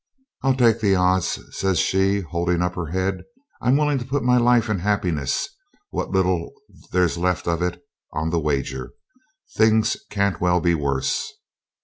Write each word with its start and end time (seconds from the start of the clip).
'I'll 0.41 0.55
take 0.55 0.81
the 0.81 0.95
odds,' 0.95 1.39
says 1.55 1.77
she, 1.77 2.21
holding 2.21 2.63
up 2.63 2.73
her 2.73 2.87
head. 2.87 3.21
'I'm 3.61 3.77
willing 3.77 3.99
to 3.99 4.03
put 4.05 4.23
my 4.23 4.37
life 4.37 4.67
and 4.67 4.81
happiness, 4.81 5.47
what 5.91 6.09
little 6.09 6.51
there's 6.91 7.19
left 7.19 7.47
of 7.47 7.61
it, 7.61 7.83
on 8.11 8.31
the 8.31 8.39
wager. 8.39 8.93
Things 9.55 9.95
can't 10.09 10.41
well 10.41 10.59
be 10.59 10.73
worse.' 10.73 11.31